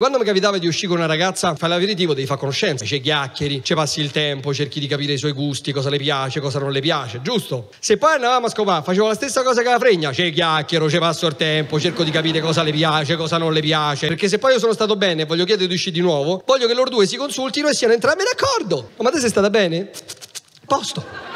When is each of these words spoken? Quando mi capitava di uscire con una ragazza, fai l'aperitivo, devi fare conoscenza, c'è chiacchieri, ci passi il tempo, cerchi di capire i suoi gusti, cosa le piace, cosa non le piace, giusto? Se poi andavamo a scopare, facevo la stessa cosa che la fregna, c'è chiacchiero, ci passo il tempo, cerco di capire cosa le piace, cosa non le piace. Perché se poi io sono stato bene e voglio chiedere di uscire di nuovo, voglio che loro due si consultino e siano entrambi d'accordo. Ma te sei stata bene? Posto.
Quando 0.00 0.18
mi 0.18 0.24
capitava 0.24 0.58
di 0.58 0.68
uscire 0.68 0.86
con 0.86 0.98
una 0.98 1.06
ragazza, 1.06 1.56
fai 1.56 1.68
l'aperitivo, 1.68 2.14
devi 2.14 2.24
fare 2.24 2.38
conoscenza, 2.38 2.84
c'è 2.84 3.00
chiacchieri, 3.00 3.64
ci 3.64 3.74
passi 3.74 4.00
il 4.00 4.12
tempo, 4.12 4.54
cerchi 4.54 4.78
di 4.78 4.86
capire 4.86 5.14
i 5.14 5.18
suoi 5.18 5.32
gusti, 5.32 5.72
cosa 5.72 5.90
le 5.90 5.98
piace, 5.98 6.38
cosa 6.38 6.60
non 6.60 6.70
le 6.70 6.78
piace, 6.78 7.20
giusto? 7.20 7.70
Se 7.80 7.96
poi 7.96 8.14
andavamo 8.14 8.46
a 8.46 8.48
scopare, 8.48 8.84
facevo 8.84 9.08
la 9.08 9.14
stessa 9.14 9.42
cosa 9.42 9.60
che 9.60 9.68
la 9.68 9.78
fregna, 9.80 10.12
c'è 10.12 10.32
chiacchiero, 10.32 10.88
ci 10.88 10.98
passo 10.98 11.26
il 11.26 11.34
tempo, 11.34 11.80
cerco 11.80 12.04
di 12.04 12.12
capire 12.12 12.40
cosa 12.40 12.62
le 12.62 12.70
piace, 12.70 13.16
cosa 13.16 13.38
non 13.38 13.52
le 13.52 13.60
piace. 13.60 14.06
Perché 14.06 14.28
se 14.28 14.38
poi 14.38 14.52
io 14.52 14.60
sono 14.60 14.72
stato 14.72 14.94
bene 14.94 15.22
e 15.22 15.24
voglio 15.24 15.44
chiedere 15.44 15.66
di 15.66 15.74
uscire 15.74 15.90
di 15.90 16.00
nuovo, 16.00 16.44
voglio 16.46 16.68
che 16.68 16.74
loro 16.74 16.90
due 16.90 17.04
si 17.04 17.16
consultino 17.16 17.66
e 17.66 17.74
siano 17.74 17.92
entrambi 17.92 18.22
d'accordo. 18.22 18.90
Ma 18.98 19.10
te 19.10 19.18
sei 19.18 19.30
stata 19.30 19.50
bene? 19.50 19.90
Posto. 20.64 21.27